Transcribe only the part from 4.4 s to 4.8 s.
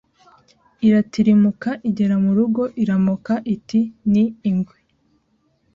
ingwe